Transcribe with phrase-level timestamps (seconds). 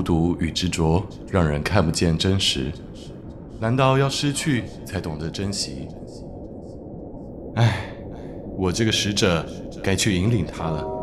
[0.00, 2.72] 孤独与执着让人看不见真实，
[3.60, 5.88] 难道要失去才懂得珍惜？
[7.56, 7.92] 唉，
[8.56, 9.44] 我这个使者
[9.82, 10.96] 该去引领他了。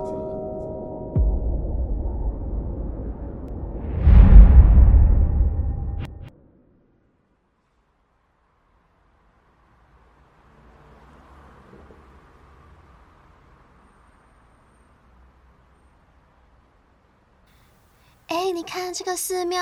[18.30, 18.94] 哎，你看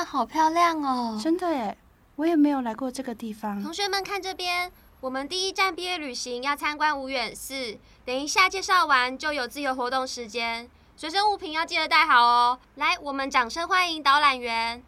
[0.04, 1.20] 好漂亮哦！
[1.22, 1.78] 真的耶，
[2.16, 3.62] 我也没有来过这个地方。
[3.62, 7.78] 同学们看这边，我们第一站毕业旅行要参观无远寺。
[8.04, 12.60] 等一下介绍完就有自由活动时间，随身物品要记得带好哦。
[12.76, 14.84] 来，我们掌声欢迎导览员。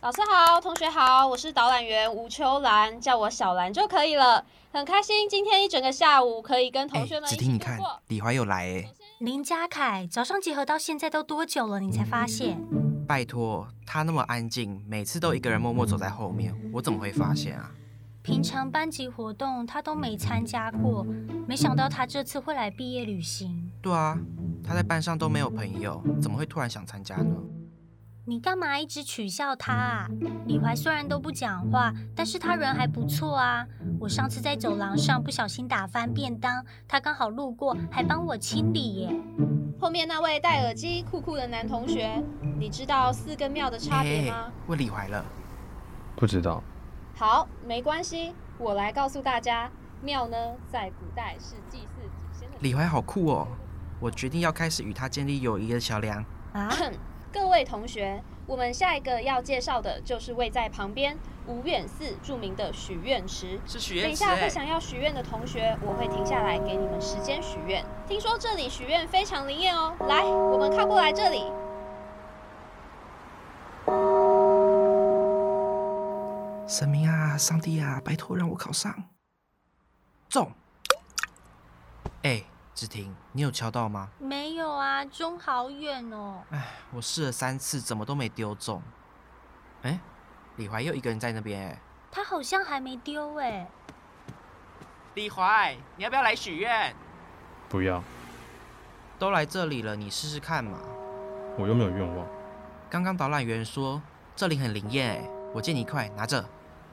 [0.00, 4.44] 老师好，同学好，我是导览员吴秋兰，叫我小兰就可以了。
[4.72, 8.84] 很开心今天一整个下午可以跟同学们一起看，李怀又来哎。
[9.20, 11.80] 林家凯，早上集合到现在都多久了？
[11.80, 12.60] 你才发现？
[13.04, 17.70] 拜托，他那么安静，每次都一个人默默走在后面，我怎么会发现啊？
[18.22, 21.06] 平常班级活动他都没参加过，
[21.46, 23.70] 没想到他这次会来毕业旅行。
[23.82, 24.18] 对啊，
[24.62, 27.36] 他在班上都没有朋友，怎么会突然想参加呢？
[28.26, 30.08] 你干嘛一直取笑他啊？
[30.46, 33.66] 李怀虽然都不讲话，但是他人还不错啊。
[34.00, 39.14] 我上次在走廊上不小心打翻便当，他刚好路过，还帮我清理耶。
[39.78, 42.22] 后面那位戴耳机酷酷的男同学，
[42.58, 44.50] 你知道寺跟庙的差别吗？
[44.68, 45.22] 问李怀了。
[46.16, 46.62] 不知道。
[47.14, 50.36] 好，没关系，我来告诉大家，庙呢，
[50.72, 52.56] 在古代是祭祀祖先的。
[52.60, 53.48] 李怀好酷哦！
[54.00, 56.24] 我决定要开始与他建立友谊的桥梁。
[56.54, 56.72] 啊？
[57.34, 61.18] 各位同学，我们下一个要介绍的就是位在旁边
[61.48, 63.58] 五远寺著名的许愿池。
[63.66, 64.06] 是许愿池。
[64.06, 67.84] 等一下会想要许愿的同学，我会停下来给你们时间许愿。
[68.06, 71.50] 听说这里许愿非常灵验哦，来，我们靠过来这里。
[76.68, 78.94] 神明啊，上帝啊，拜托让我考上。
[80.28, 80.52] 中。
[82.22, 82.44] 哎。
[82.74, 84.08] 子婷，你有敲到吗？
[84.18, 86.42] 没有啊，中好远哦。
[86.50, 88.82] 哎，我试了三次，怎么都没丢中。
[89.82, 90.00] 哎，
[90.56, 91.80] 李怀又一个人在那边哎。
[92.10, 93.68] 他好像还没丢哎。
[95.14, 96.92] 李怀，你要不要来许愿？
[97.68, 98.02] 不要。
[99.20, 100.78] 都来这里了，你试试看嘛。
[101.56, 102.26] 我又没有愿望。
[102.90, 104.02] 刚刚导览员说
[104.34, 106.44] 这里很灵验哎，我借你一块，拿着。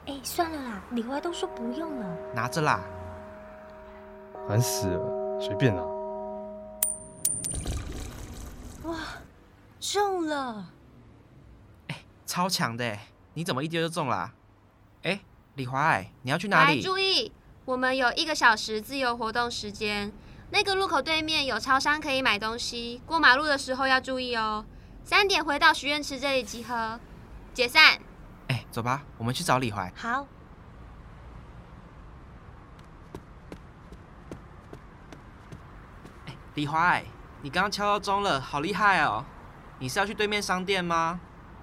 [0.06, 2.16] 哎，算了啦，李怀都说不用了。
[2.32, 2.80] 拿着啦。
[4.46, 5.21] 烦死了。
[5.44, 5.82] 随便啦。
[8.84, 8.96] 哇，
[9.80, 10.66] 中了！
[11.88, 12.96] 哎，超强的，
[13.34, 14.32] 你怎么一丢就中了？
[15.02, 15.20] 哎，
[15.56, 16.80] 李怀，你要去哪里？
[16.80, 17.32] 注意，
[17.64, 20.12] 我们有一个小时自由活动时间。
[20.50, 24.64] 那个路口对面有超商可以买东西，过马路的时候要注意哦。
[25.02, 27.00] 三点回到许愿池这里集合，
[27.52, 27.98] 解散。
[28.46, 29.92] 哎，走吧，我们去找李怀。
[29.96, 30.24] 好。
[36.54, 37.02] 李怀，
[37.40, 39.24] 你刚刚敲到钟了，好厉害哦！
[39.78, 41.18] 你是要去对面商店吗？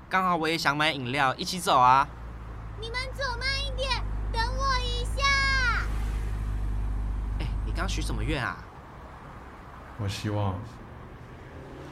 [0.10, 2.08] 刚好我也想买饮料，一起走啊！
[2.82, 5.24] 你们走慢一点，等我一下。
[7.40, 8.58] 哎，你刚许什么愿啊？
[10.00, 10.56] 我希望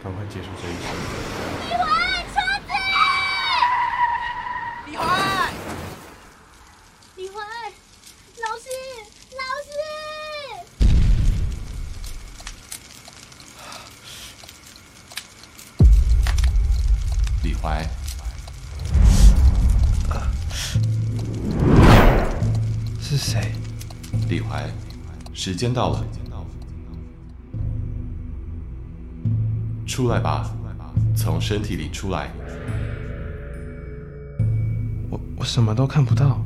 [0.04, 0.88] 赶快结束这一切。
[1.70, 2.74] 李怀，车子！
[4.88, 5.37] 李怀！
[17.62, 17.86] 怀，
[23.00, 23.52] 是谁？
[24.30, 24.70] 李怀，
[25.34, 26.06] 时间到了，
[29.86, 30.54] 出来吧，
[31.16, 32.30] 从身体里出来。
[35.10, 36.40] 我我什么都看不到，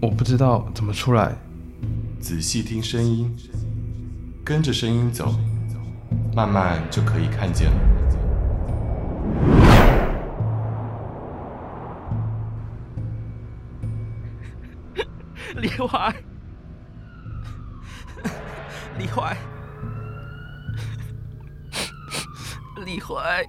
[0.00, 1.36] 我不知道怎么出来。
[2.20, 3.30] 仔细听声音，
[4.44, 5.34] 跟着声音走，
[6.34, 7.95] 慢慢就可以看见了。
[15.78, 16.14] 怀，
[18.98, 19.36] 李怀，
[22.84, 23.44] 李怀，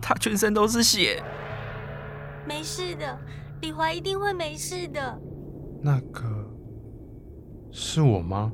[0.00, 1.22] 他全身都是血。
[2.46, 3.18] 没事的，
[3.60, 5.20] 李怀一定会没事的。
[5.80, 6.22] 那个
[7.70, 8.52] 是我吗？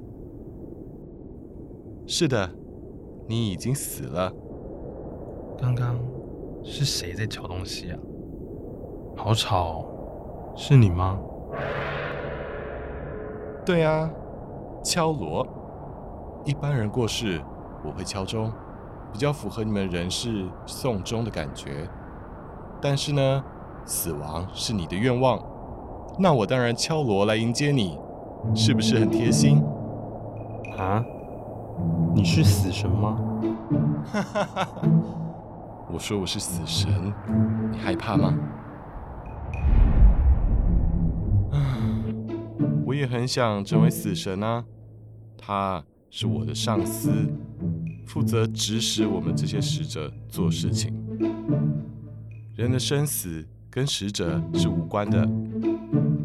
[2.06, 2.50] 是的，
[3.28, 4.32] 你已经死了。
[5.58, 5.98] 刚刚
[6.62, 7.98] 是谁在敲东西啊？
[9.16, 9.94] 好吵哦。
[10.60, 11.16] 是你吗？
[13.64, 14.10] 对啊，
[14.82, 15.46] 敲锣。
[16.44, 17.40] 一般人过世，
[17.84, 18.50] 我会敲钟，
[19.12, 21.88] 比较符合你们人世送终的感觉。
[22.80, 23.44] 但是呢，
[23.84, 25.40] 死亡是你的愿望，
[26.18, 27.96] 那我当然敲锣来迎接你，
[28.52, 29.62] 是不是很贴心？
[30.76, 31.04] 啊？
[32.12, 33.16] 你是死神吗？
[34.12, 34.82] 哈哈哈哈！
[35.92, 37.14] 我说我是死神，
[37.70, 38.34] 你害怕吗？
[43.08, 44.64] 很想成为死神啊，
[45.38, 47.10] 他是我的上司，
[48.06, 50.92] 负责指使我们这些使者做事情。
[52.54, 55.26] 人的生死跟使者是无关的，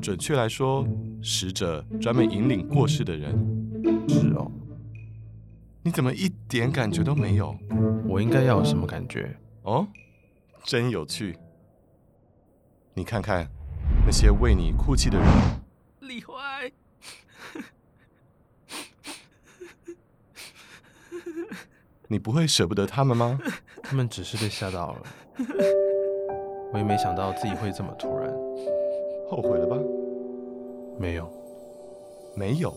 [0.02, 0.86] 准确来说，
[1.22, 3.32] 使者专门引领过世的人。
[4.10, 4.52] 是哦，
[5.84, 7.56] 你怎么一点感觉都没有？
[8.06, 9.38] 我应该要有什么感觉？
[9.62, 9.88] 哦，
[10.64, 11.38] 真有趣。
[12.94, 13.48] 你看看
[14.06, 15.28] 那些为你哭泣的人。
[16.02, 16.72] 李怀，
[22.14, 23.40] 你不会舍不得他们吗？
[23.82, 25.02] 他们只是被吓到了。
[26.72, 28.32] 我也没想到自己会这么突然。
[29.28, 29.76] 后悔了吧？
[31.00, 31.28] 没有，
[32.36, 32.72] 没有。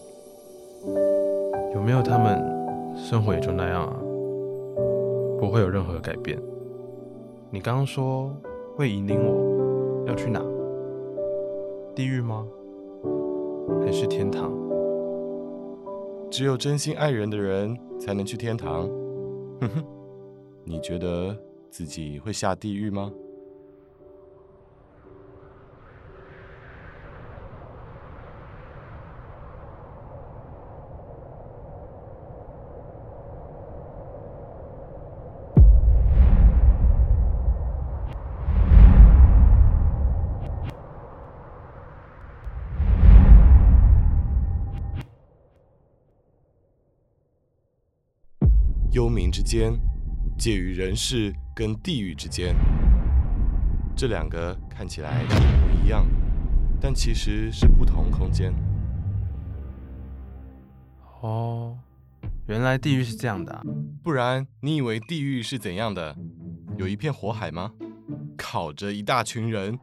[1.75, 2.43] 有没有他们，
[2.97, 3.95] 生活也就那样啊，
[5.39, 6.41] 不会有任何改变。
[7.51, 8.35] 你刚刚说
[8.75, 10.41] 会引领我，要去哪？
[11.95, 12.47] 地狱吗？
[13.85, 14.51] 还是天堂？
[16.31, 18.89] 只有真心爱人的人才能去天堂。
[19.61, 19.85] 哼哼，
[20.65, 21.37] 你觉得
[21.71, 23.13] 自己会下地狱吗？
[48.97, 49.79] 幽冥之间，
[50.39, 52.57] 介于人世跟地狱之间，
[53.95, 56.07] 这两个看起来一模一样，
[56.81, 58.55] 但其实是不同空间。
[61.21, 61.77] 哦，
[62.47, 63.63] 原来地狱是这样的啊，
[64.03, 66.17] 不然你以为地狱是怎样的？
[66.79, 67.71] 有一片火海吗？
[68.35, 69.79] 烤着一大群人，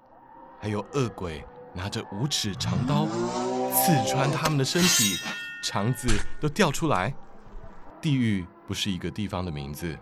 [0.59, 1.43] 还有恶鬼
[1.75, 3.05] 拿着五尺长刀
[3.71, 5.17] 刺穿他们的身体，
[5.63, 6.07] 肠子
[6.41, 7.13] 都掉出来。
[8.03, 8.45] 地狱。
[8.65, 9.97] 不是一个地方的名字，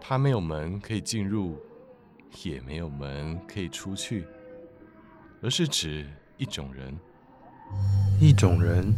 [0.00, 1.58] 它没有门可以进入，
[2.44, 4.24] 也没有门可以出去，
[5.42, 6.08] 而是指
[6.38, 6.96] 一种人。
[8.20, 8.94] 一种人，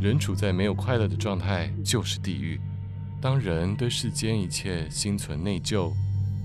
[0.00, 2.60] 人处在没有快乐的状态就是地狱。
[3.20, 5.92] 当人对世间一切心存内疚、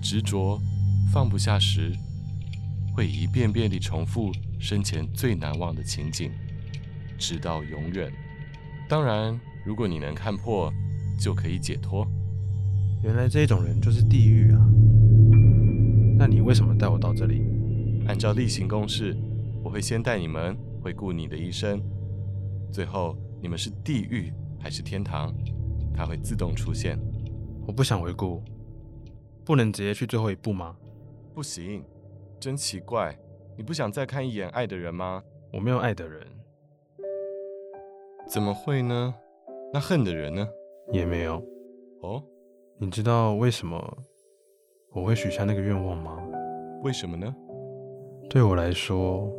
[0.02, 0.60] 执着、
[1.14, 1.96] 放不下时，
[2.96, 6.32] 会一遍遍地重复生前最难忘的情景，
[7.20, 8.12] 直到永远。
[8.90, 10.72] 当然，如果你能看破。
[11.20, 12.08] 就可以解脱。
[13.04, 14.66] 原来这种人就是地狱啊！
[16.18, 17.44] 那你为什么带我到这里？
[18.08, 19.14] 按照例行公事，
[19.62, 21.82] 我会先带你们回顾你的一生，
[22.72, 25.36] 最后你们是地狱还是天堂，
[25.94, 26.98] 它会自动出现。
[27.68, 28.42] 我不想回顾，
[29.44, 30.78] 不能直接去最后一步吗？
[31.34, 31.84] 不行，
[32.40, 33.14] 真奇怪，
[33.58, 35.22] 你不想再看一眼爱的人吗？
[35.52, 36.26] 我没有爱的人。
[38.26, 39.14] 怎么会呢？
[39.72, 40.48] 那恨的人呢？
[40.92, 41.36] 也没有
[42.02, 42.24] 哦，
[42.80, 43.98] 你知道为什么
[44.92, 46.18] 我会许下那个愿望吗？
[46.84, 47.34] 为什么呢？
[48.28, 49.32] 对我来说，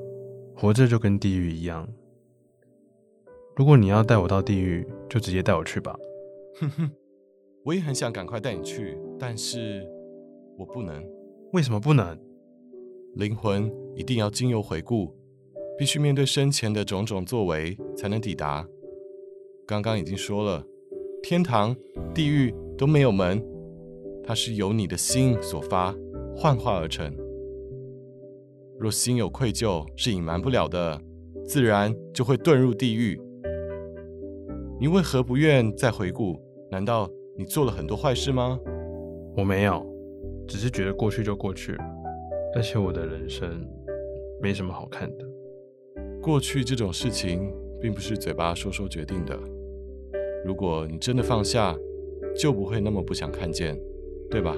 [0.54, 1.88] 活着就跟地狱一样。
[3.56, 5.98] 如果你要带我到地狱，就直接带我去吧。
[6.60, 6.90] 哼哼，
[7.64, 9.84] 我也很想赶快带你去，但是
[10.56, 11.04] 我不能。
[11.52, 12.16] 为什么不能？
[13.16, 15.12] 灵魂一定要经由回顾，
[15.76, 18.64] 必须面对生前的种种作为才能抵达。
[19.70, 20.66] 刚刚已经说了。
[21.22, 21.76] 天堂、
[22.12, 23.40] 地狱都没有门，
[24.24, 25.94] 它是由你的心所发
[26.34, 27.08] 幻化而成。
[28.80, 31.00] 若心有愧疚，是隐瞒不了的，
[31.44, 33.20] 自然就会遁入地狱。
[34.80, 36.36] 你为何不愿再回顾？
[36.68, 37.08] 难道
[37.38, 38.58] 你做了很多坏事吗？
[39.36, 39.86] 我没有，
[40.48, 41.84] 只是觉得过去就过去了，
[42.56, 43.64] 而且我的人生
[44.42, 45.24] 没什么好看的。
[46.20, 49.38] 过去这种事情，并不是嘴巴说说决定的。
[50.44, 51.76] 如果你真的放下，
[52.36, 53.78] 就不会那么不想看见，
[54.30, 54.56] 对吧？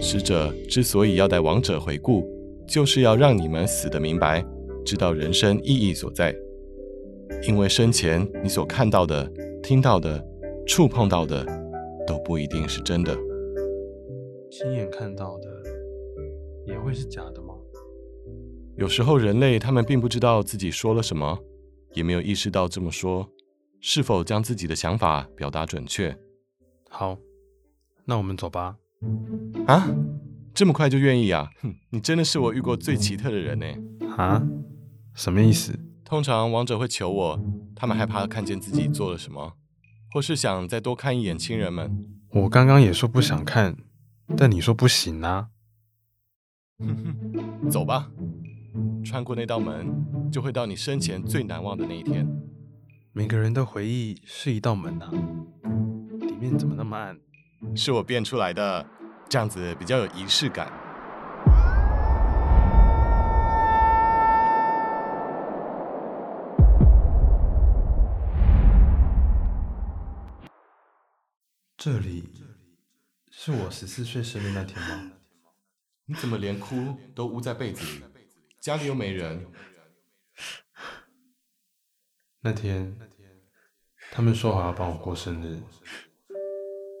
[0.00, 2.28] 使者之所以要带亡者回顾，
[2.66, 4.44] 就是要让你们死得明白，
[4.84, 6.34] 知道人生意义所在。
[7.46, 9.30] 因为生前你所看到的、
[9.62, 10.24] 听到的、
[10.66, 11.44] 触碰到的，
[12.06, 13.16] 都不一定是真的。
[14.50, 15.48] 亲眼看到的，
[16.66, 17.54] 也会是假的吗？
[18.76, 21.38] 有时候人类他们并不知道自己说了什么，
[21.94, 23.28] 也没有意识到这么说。
[23.86, 26.18] 是否将自己的想法表达准确？
[26.88, 27.18] 好，
[28.06, 28.76] 那我们走吧。
[29.66, 29.86] 啊？
[30.54, 31.50] 这么快就愿意啊？
[31.60, 33.66] 哼，你真的是我遇过最奇特的人呢。
[34.16, 34.42] 啊？
[35.12, 35.78] 什么意思？
[36.02, 37.44] 通常王者会求我，
[37.76, 39.52] 他们害怕看见自己做了什么，
[40.14, 42.08] 或是想再多看一眼亲人们。
[42.30, 43.76] 我刚刚也说不想看，
[44.34, 45.48] 但你说不行啊。
[46.78, 48.10] 哼哼，走吧，
[49.04, 52.26] 穿过那道门，就会到你生前最难忘的那一天。
[53.16, 55.08] 每个人的回忆是一道门啊，
[56.18, 57.16] 里面怎么那么暗？
[57.76, 58.84] 是我变出来的。
[59.30, 60.66] 这样子比较有仪式感。
[71.76, 72.32] 这里
[73.30, 75.12] 是我十四岁生日那天吗？
[76.06, 78.02] 你怎么连哭都捂在被子里？
[78.60, 79.46] 家里又没人。
[82.46, 82.94] 那天，
[84.12, 85.58] 他们说好要帮我过生日，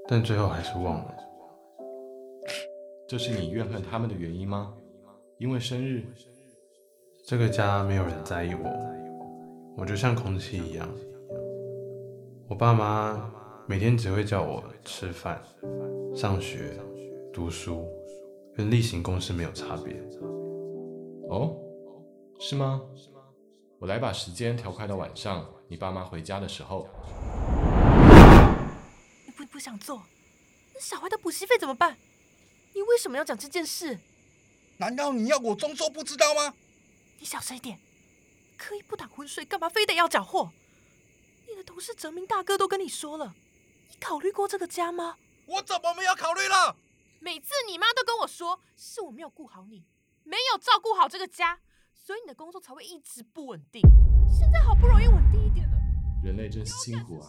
[0.08, 1.14] 但最后还是忘了。
[3.06, 4.74] 这是你怨恨他们的原因吗？
[5.38, 6.02] 因为生日，
[7.26, 8.70] 这个家没有人在意我，
[9.76, 10.88] 我就像空气一样。
[12.48, 13.30] 我爸妈
[13.68, 15.42] 每天只会叫我吃饭、
[16.14, 16.80] 上学、
[17.34, 17.86] 读书，
[18.56, 19.94] 跟例行公事没有差别。
[21.28, 21.54] 哦，
[22.40, 22.80] 是吗？
[23.84, 26.88] 我来把时间调快到晚上，你爸妈回家的时候。
[29.26, 30.02] 你不不想做，
[30.72, 31.98] 那小孩的补习费怎么办？
[32.72, 33.98] 你为什么要讲这件事？
[34.78, 36.54] 难道你要我装作不知道吗？
[37.18, 37.78] 你小声一点，
[38.56, 40.50] 可以不打浑水，干嘛非得要搅和？
[41.46, 43.34] 你的同事哲明大哥都跟你说了，
[43.90, 45.18] 你考虑过这个家吗？
[45.44, 46.74] 我怎么没有考虑了？
[47.20, 49.84] 每次你妈都跟我说，是我没有顾好你，
[50.22, 51.60] 没有照顾好这个家，
[51.94, 53.80] 所以你的工作才会一直不稳定。
[54.28, 55.76] 现在好不容易稳定一点了，
[56.22, 57.26] 人类真是辛苦啊！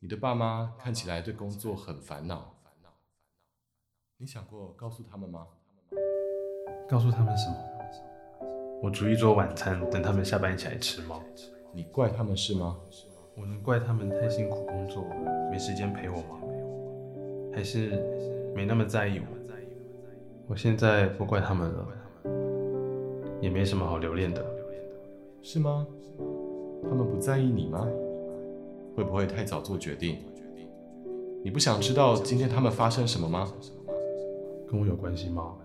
[0.00, 2.54] 你的爸妈看起来对工作很烦恼。
[4.16, 5.46] 你想过告诉他们吗？
[6.88, 7.56] 告诉他们什么？
[8.82, 11.20] 我煮一桌晚餐，等他们下班一起来吃吗？
[11.72, 12.78] 你怪他们是吗？
[13.36, 15.04] 我能怪他们太辛苦工作，
[15.50, 16.40] 没时间陪我吗？
[17.54, 19.26] 还是没那么在意我？
[20.46, 21.88] 我现在不怪他们了，
[23.44, 24.42] 也没什么好留恋的。
[25.42, 25.86] 是吗？
[26.82, 27.86] 他们不在意你吗？
[28.96, 30.16] 会不会太早做决定？
[31.42, 33.52] 你不想知道今天他们发生什么吗？
[34.66, 35.56] 跟我有关系吗？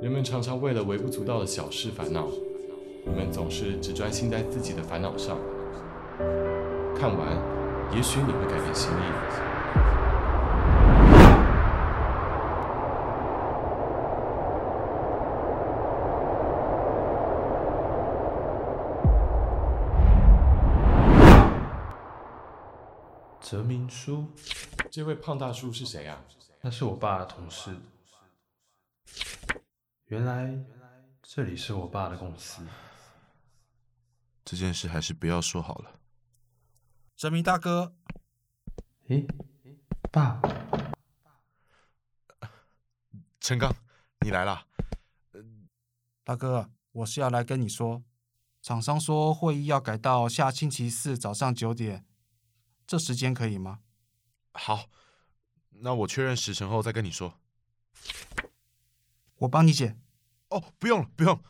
[0.00, 2.28] 人们常常为了微不足道的小事烦恼，
[3.04, 5.36] 你们总是只专心在自己的烦恼上。
[6.94, 7.36] 看完，
[7.96, 10.11] 也许你会改变心意。
[23.42, 24.30] 哲明叔，
[24.90, 26.24] 这位胖大叔是谁啊？
[26.60, 27.76] 那是我爸的同事。
[30.06, 30.56] 原来
[31.22, 32.64] 这里是我爸的公司。
[34.44, 36.00] 这件事还是不要说好了。
[37.16, 37.94] 泽明大哥，
[39.08, 39.26] 诶，
[40.10, 40.40] 爸，
[43.40, 43.74] 陈刚，
[44.20, 44.66] 你来了。
[46.24, 48.02] 大哥，我是要来跟你说，
[48.62, 52.04] 厂商说会议要改到下星期四早上九点，
[52.86, 53.80] 这时间可以吗？
[54.52, 54.86] 好。
[55.84, 57.34] 那我确认时辰后再跟你说。
[59.38, 59.96] 我帮你解。
[60.50, 61.40] 哦，不用了，不用。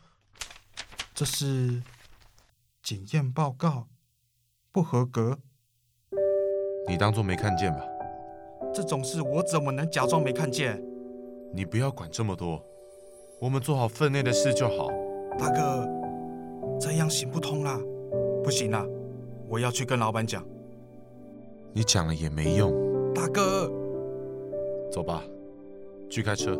[1.13, 1.83] 这是
[2.81, 3.89] 检验报告，
[4.71, 5.39] 不合格。
[6.87, 7.83] 你当做没看见吧。
[8.73, 10.81] 这种事我怎么能假装没看见？
[11.53, 12.65] 你不要管这么多，
[13.39, 14.87] 我们做好分内的事就好。
[15.37, 15.87] 大哥，
[16.79, 17.77] 这样行不通啦，
[18.43, 18.83] 不行啦，
[19.47, 20.43] 我要去跟老板讲。
[21.73, 22.71] 你讲了也没用。
[23.13, 23.71] 大哥。
[24.91, 25.23] 走吧，
[26.07, 26.55] 去开车。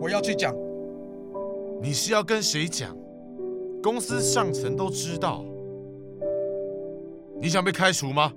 [0.00, 0.52] 我要去讲。
[1.80, 2.96] 你是要跟谁讲？
[3.82, 5.44] 公司上层都知道。
[7.40, 8.32] 你想被开除吗？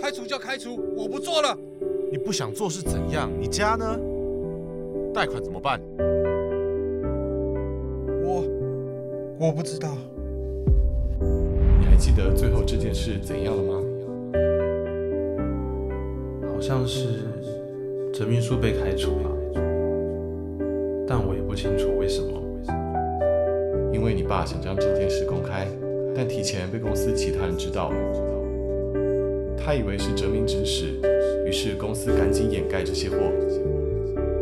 [0.00, 1.56] 开除就开除，我不做了。
[2.10, 3.30] 你不想做是怎样？
[3.38, 3.96] 你家呢？
[5.14, 5.80] 贷款怎么办？
[8.24, 8.44] 我
[9.38, 9.96] 我不知道。
[11.78, 13.80] 你还记得最后这件事怎样了吗？
[16.60, 17.24] 好像是
[18.12, 19.30] 哲明书被开除了，
[21.08, 22.38] 但我也不清楚为什么。
[23.90, 25.66] 因为你爸想将这件事公开，
[26.14, 27.96] 但提前被公司其他人知道了。
[29.56, 31.00] 他以为是哲明指使，
[31.46, 33.16] 于是公司赶紧掩盖这些货。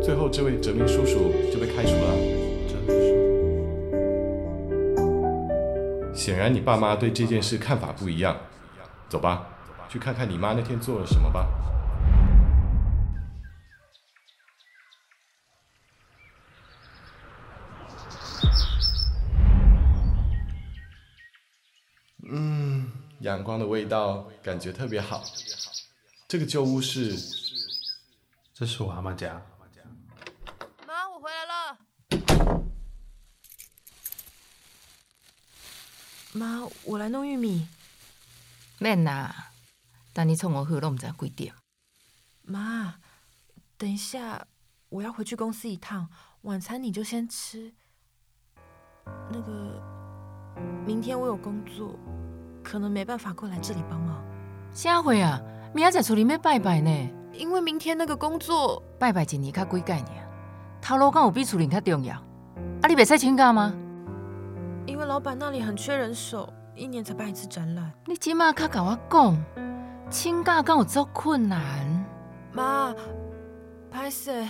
[0.01, 2.17] 最后，这位哲明叔叔就被开除了。
[2.67, 2.99] 哲明
[5.07, 8.35] 叔，显然你爸妈对这件事看法不一样。
[9.07, 9.47] 走吧，
[9.87, 11.47] 去看看你妈那天做了什么吧。
[23.29, 25.23] 阳光的味道感觉特别好。
[26.27, 27.15] 这个旧屋是，
[28.53, 29.39] 这是我阿妈家。
[30.87, 31.77] 妈，我回来了。
[36.33, 37.67] 妈，我来弄玉米。
[38.79, 39.51] 免啦，
[40.11, 41.53] 等你从我喝都唔知几点。
[42.41, 42.99] 妈，
[43.77, 44.47] 等一下，
[44.89, 46.09] 我要回去公司一趟，
[46.41, 47.73] 晚餐你就先吃。
[49.31, 49.81] 那个，
[50.85, 51.99] 明天我有工作，
[52.69, 54.15] 可能没办法过来这里帮忙。
[54.71, 55.41] 啥会啊？
[55.73, 57.09] 明仔载厝里要拜拜呢。
[57.33, 60.23] 因为明天那个工作，拜拜一年较几概念，
[60.79, 62.15] 头路敢有比厝里较重要？
[62.15, 63.73] 啊，你袂使请假吗？
[64.85, 67.91] 因为老板那里很缺人手，一年才办一次展览。
[68.05, 69.43] 你今麦较甲我讲，
[70.11, 71.59] 请假敢有足困难？
[72.51, 72.93] 妈，
[73.91, 74.47] 歹势，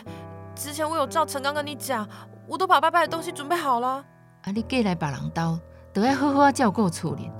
[0.56, 2.06] 之前我有照陈刚跟你讲，
[2.48, 4.04] 我都把拜拜的东西准备好了。
[4.44, 5.60] 啊，你过来别人家，
[5.94, 7.32] 都要好好啊照顾厝里。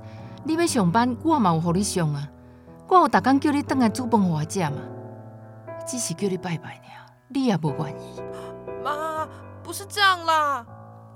[0.44, 2.28] 你要上班，我嘛有互你上啊。
[2.88, 4.76] 我有逐工叫你转来煮饭给我食嘛，
[5.86, 8.20] 只是叫你拜拜尔，你也无愿意。
[8.82, 9.28] 妈，
[9.62, 10.66] 不是这样啦。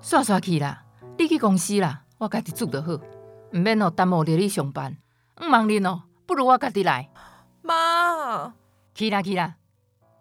[0.02, 0.84] 煞煞去啦，
[1.18, 4.96] 你去公司啦，我家己煮就好，唔免哦耽误着你上班。
[5.40, 7.08] 唔忙恁哦，不如我家己来。
[7.62, 8.54] 妈，
[8.94, 9.56] 去啦去啦，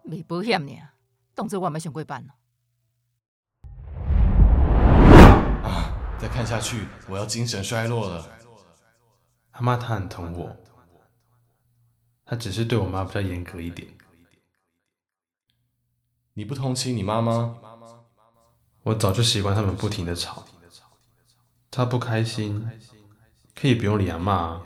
[0.02, 0.88] 卖保险尔，
[1.34, 2.26] 当做我没上过班。
[5.62, 8.26] 啊，再看下去，我要精神衰弱了。
[9.54, 10.56] 阿妈她很疼我，
[12.24, 13.88] 她只是对我妈比较严格一点。
[16.32, 17.60] 你不同情你妈吗？
[18.82, 20.44] 我早就习惯他们不停的吵，
[21.70, 22.68] 她不开心，
[23.54, 24.60] 可以不用理阿妈。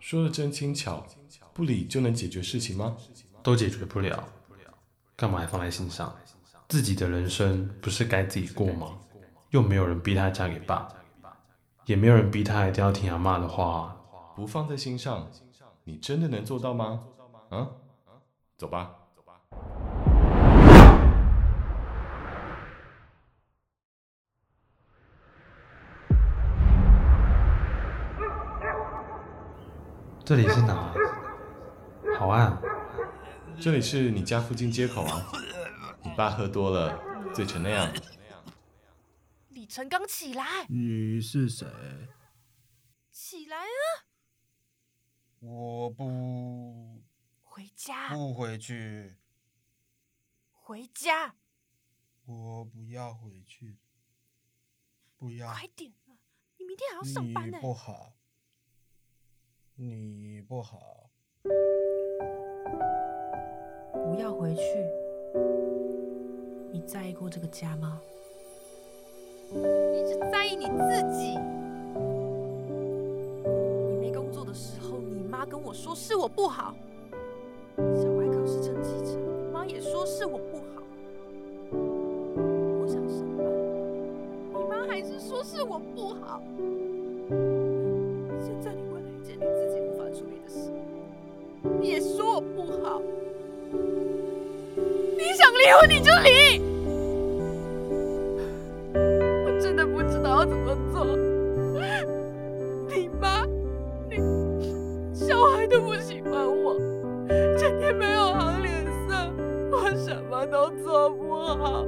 [0.00, 1.06] 说的真轻巧，
[1.54, 2.96] 不理就能解决事情吗？
[3.44, 4.28] 都解决不了，
[5.14, 6.12] 干嘛还放在心上？
[6.68, 8.98] 自己的人生不是该自己过吗？
[9.50, 10.88] 又没有人逼她嫁给爸，
[11.84, 13.96] 也没有人逼她一定要听阿妈的话。
[14.34, 15.30] 不放在心上，
[15.84, 17.04] 你真的能做到吗？
[17.50, 17.68] 啊？
[18.56, 18.96] 走吧。
[30.24, 30.94] 这里是哪？
[32.18, 32.56] 好暗。
[33.60, 35.26] 这里是你家附近街口啊。
[36.02, 36.98] 你爸喝多了，
[37.34, 37.92] 醉成那样。
[39.50, 40.44] 李成刚，起来！
[40.68, 41.66] 你是谁？
[43.10, 43.71] 起来啊！
[45.44, 47.02] 我不
[47.42, 49.16] 回家，不回去。
[50.52, 51.34] 回家。
[52.24, 53.76] 我不要回去。
[55.18, 55.52] 不要。
[55.52, 56.14] 快点啊！
[56.58, 57.58] 你明天还要上班呢。
[57.58, 58.12] 你不好。
[59.74, 61.10] 你不好。
[63.92, 64.62] 不要回去。
[66.72, 68.00] 你在意过这个家吗？
[69.50, 71.36] 你只在意你自己。
[75.42, 76.72] 他跟我说是我不好。
[77.76, 79.18] 小孩考试成绩差，
[79.52, 80.84] 妈也说是我不好。
[81.72, 83.44] 我想上班，
[84.54, 86.40] 你妈还是说是我不好。
[88.38, 90.70] 现在你为了一件你自己无法处理的事，
[91.80, 93.02] 你也说我不好。
[93.72, 96.62] 你想离婚你就离，
[98.94, 101.31] 我真的不知道要怎么做。
[105.72, 106.76] 都不喜欢我，
[107.58, 109.14] 整天没有好脸色，
[109.72, 111.82] 我什么都做不好，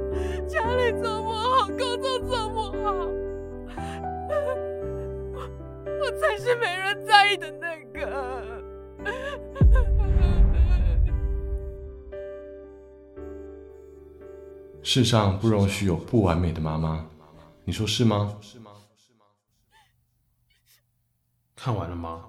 [0.47, 2.91] 家里做不好，工作做不好，
[5.35, 5.37] 我
[6.01, 8.65] 我才是没人在意的那个。
[14.81, 17.05] 世上不容许有不完美的妈妈，
[17.65, 18.35] 你说是吗？
[21.55, 22.25] 看完了吗？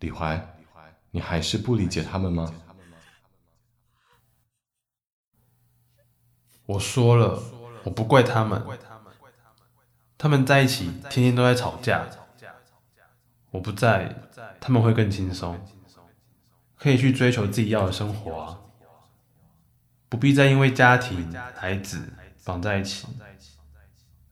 [0.00, 0.54] 李怀，
[1.10, 2.52] 你还是不理解他们吗？
[6.66, 7.42] 我说了，
[7.84, 8.62] 我不怪他们。
[10.16, 12.06] 他们在一起，天天都在吵架。
[13.50, 14.14] 我不在，
[14.60, 15.60] 他们会更轻松，
[16.76, 18.60] 可以去追求自己要的生活啊。
[20.08, 22.12] 不必再因为家庭、孩子
[22.44, 23.06] 绑在一起。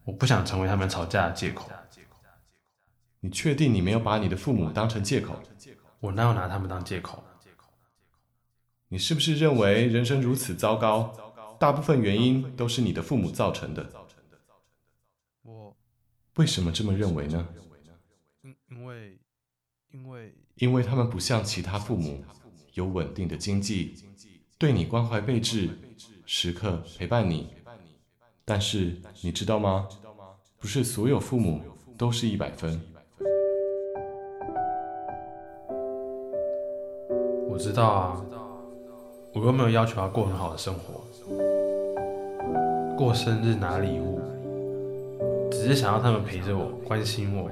[0.05, 1.71] 我不想成为他们吵架的借口。
[3.21, 5.41] 你确定你没有把你的父母当成借口？
[6.01, 7.25] 我哪有拿他们当借口？
[8.89, 13.91] 你是不是认为人生如此糟糕，大部分原因都是你的父母造成的？
[15.43, 15.77] 我
[16.37, 17.49] 为什么这么认为呢？
[18.43, 19.19] 因因为
[19.91, 22.25] 因为因为他们不像其他父母
[22.75, 23.97] 有稳定的经济。
[24.57, 25.79] 对你关怀备至，
[26.25, 27.49] 时刻陪伴你。
[28.45, 29.89] 但是你知道吗？
[30.59, 31.63] 不是所有父母
[31.97, 32.81] 都是一百分。
[37.59, 38.25] 我知道啊，
[39.35, 41.03] 我又没有要求他过很好的生活，
[42.97, 44.21] 过生日拿礼物，
[45.51, 47.51] 只是想要他们陪着我，关心我。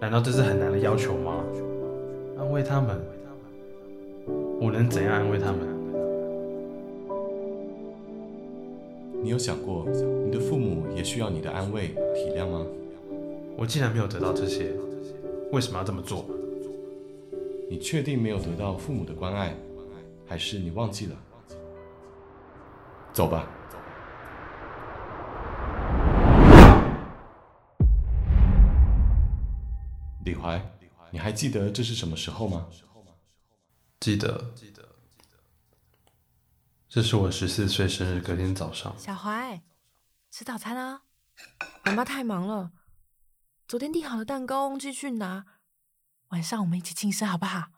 [0.00, 1.42] 难道这是很难的要求吗？
[2.38, 3.00] 安慰他们，
[4.60, 5.58] 我能怎样安慰他们？
[9.20, 9.84] 你有想过，
[10.24, 12.64] 你的父母也需要你的安慰、体谅吗？
[13.56, 14.70] 我既然没有得到这些，
[15.50, 16.24] 为什么要这么做？
[17.70, 19.54] 你确定没有得到父母的关爱，
[20.26, 21.16] 还是你忘记了？
[23.12, 23.46] 走吧。
[30.24, 30.58] 李怀，
[31.10, 32.66] 你还记得这是什么时候吗？
[34.00, 34.88] 记得，记得，
[36.88, 38.94] 这是我十四岁生日隔天早上。
[38.98, 39.60] 小怀，
[40.30, 41.02] 吃早餐啊！
[41.84, 42.70] 妈妈太忙了，
[43.66, 45.44] 昨天订好的蛋糕忘记去拿，
[46.28, 47.72] 晚上我们一起庆生好不好？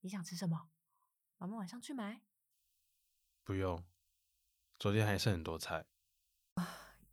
[0.00, 0.68] 你想吃什么？
[1.36, 2.22] 妈妈晚上去买。
[3.44, 3.84] 不用，
[4.78, 5.86] 昨天还剩很多菜。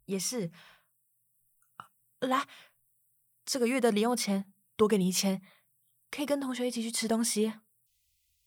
[0.05, 0.51] 也是。
[2.19, 2.47] 来。
[3.43, 5.41] 这个月的零用钱多给你一千，
[6.09, 7.59] 可以跟同学一起去吃东西。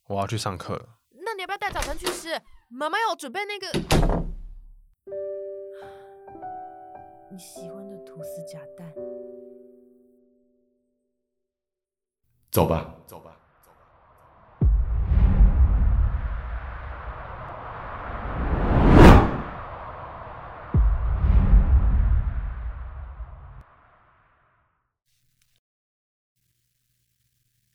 [0.04, 1.00] 我要去上课了。
[1.10, 2.40] 那你要不要带早餐去吃？
[2.68, 3.70] 妈妈要我准备那个
[7.30, 8.92] 你喜欢的吐司夹蛋。
[12.58, 13.36] 走吧，走吧。
[13.62, 13.78] 走吧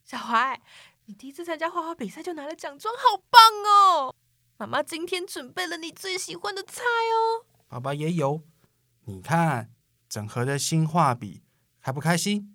[0.04, 0.62] 小怀，
[1.06, 4.14] 你第一次参加画画比赛就拿了奖状，好棒哦！
[4.58, 7.46] 妈妈今天准备了你最喜欢的菜哦。
[7.70, 8.42] 爸爸也有，
[9.06, 9.72] 你看，
[10.10, 11.42] 整盒的新画笔，
[11.80, 12.53] 开不开心？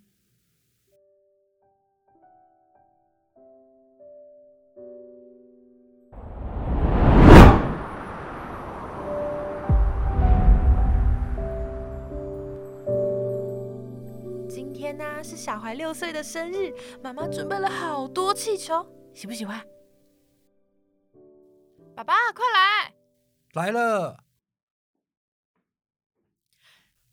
[15.22, 19.60] 是小怀六岁的生日，妈妈准备了好多气球，喜不喜欢？
[21.94, 22.94] 爸爸，快来！
[23.54, 24.18] 来了！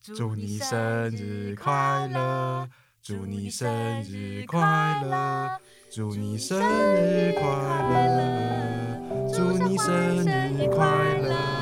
[0.01, 2.69] 祝你生日快乐！
[3.01, 4.59] 祝你生日快
[5.03, 5.59] 乐！
[5.91, 7.41] 祝你生日快
[7.89, 9.01] 乐！
[9.33, 11.54] 祝你生日快乐！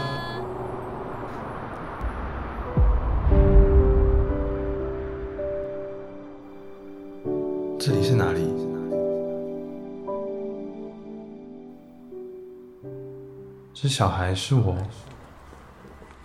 [13.94, 14.76] 小孩是我。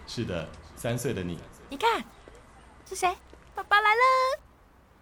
[0.06, 1.38] 是的，三岁的你。
[1.68, 2.02] 你看，
[2.86, 3.14] 是谁？
[3.54, 4.40] 爸爸来了。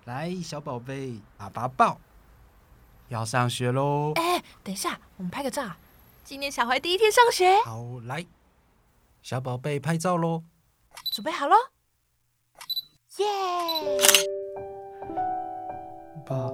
[0.07, 2.01] 来，小宝贝，爸爸抱。
[3.07, 4.15] 要上学喽！
[4.17, 5.71] 哎，等一下，我们拍个照。
[6.25, 7.57] 今年小怀第一天上学。
[7.61, 8.27] 好，来，
[9.23, 10.43] 小宝贝拍照喽。
[11.13, 11.55] 准备好喽。
[13.19, 13.27] 耶、
[13.97, 14.27] yeah!！
[16.27, 16.51] 爸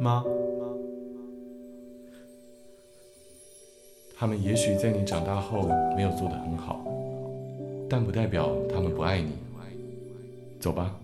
[0.00, 0.24] 妈，
[4.20, 6.84] 他们也许在你长大后没有做得很好，
[7.88, 9.38] 但不代表他们不爱你。
[10.60, 10.94] 走吧。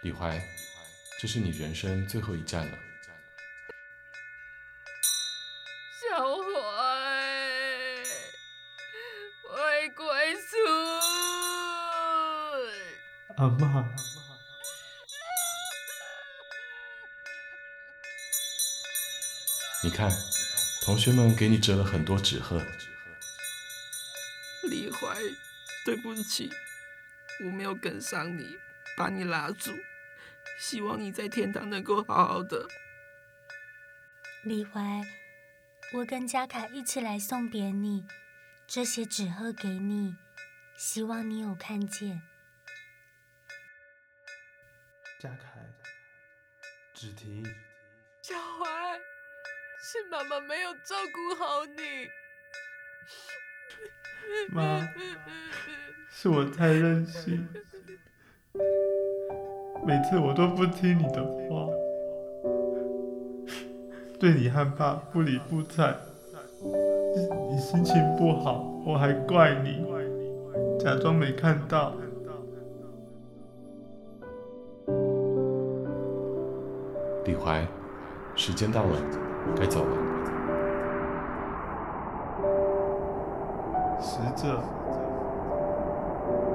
[0.00, 0.40] 李怀，
[1.20, 2.72] 这是你人生最后一站了。
[13.36, 13.84] 阿嬷，
[19.82, 20.10] 你看，
[20.82, 22.62] 同学们给你折了很多纸鹤。
[24.64, 25.16] 李怀，
[25.86, 26.50] 对不起，
[27.42, 28.58] 我没有跟上你，
[28.94, 29.72] 把你拉住。
[30.58, 32.68] 希望你在天堂能够好好的。
[34.42, 35.00] 李怀，
[35.94, 38.06] 我跟嘉凯一起来送别你，
[38.66, 40.14] 这些纸鹤给你，
[40.76, 42.20] 希望你有看见。
[45.18, 45.66] 嘉凯，
[46.92, 47.42] 芷婷，
[48.20, 49.00] 小怀，
[49.92, 51.82] 是妈妈没有照顾好你。
[54.54, 54.88] 妈，
[56.08, 57.48] 是我太任性，
[59.84, 61.66] 每次我都不听你的话，
[64.20, 65.92] 对你和爸不理不睬。
[67.50, 69.84] 你心情不好，我还怪你，
[70.78, 71.96] 假装没看到。
[77.24, 77.66] 李怀，
[78.36, 78.96] 时间到了，
[79.56, 79.96] 该走了。
[84.00, 84.60] 使者，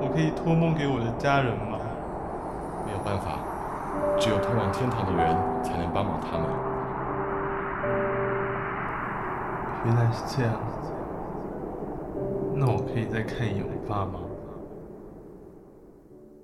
[0.01, 1.77] 我可以托梦给我的家人吗？
[2.85, 3.39] 没有办法，
[4.19, 6.47] 只有通往天堂的人才能帮忙他们。
[9.85, 10.53] 原来是这样，
[12.55, 14.19] 那我可以再看一眼我爸吗？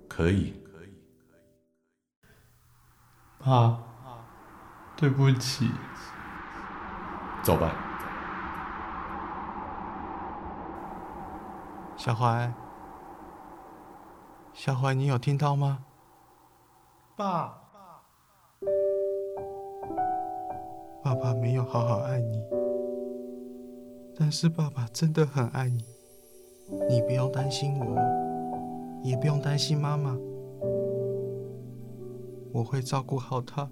[0.07, 0.53] 可以。
[3.43, 3.79] 爸，
[4.95, 5.71] 对不起。
[7.43, 7.75] 走吧。
[11.97, 12.51] 小怀，
[14.53, 15.85] 小怀，你有听到吗？
[17.15, 17.61] 爸，
[21.03, 22.43] 爸爸没有好好爱你，
[24.17, 25.85] 但是爸爸真的很爱你。
[26.89, 27.95] 你不用担心我，
[29.03, 30.17] 也不用担心妈妈，
[32.53, 33.69] 我会照顾好她。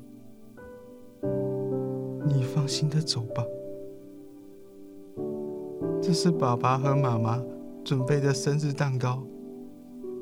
[2.25, 3.43] 你放心的走吧。
[6.10, 7.39] 这是爸爸和妈妈
[7.86, 9.22] 准备的生日蛋糕。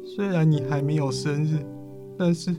[0.03, 1.65] 虽然你还没有生日，
[2.17, 2.53] 但是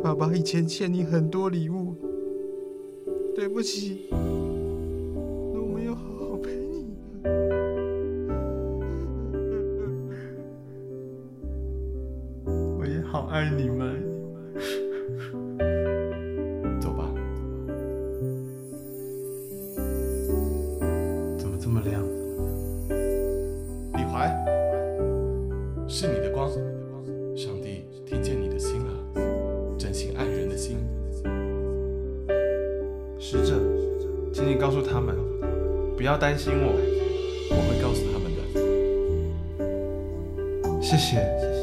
[0.00, 1.96] 爸爸以前欠你很多礼物，
[3.34, 4.08] 对不起，
[40.84, 41.53] 谢谢。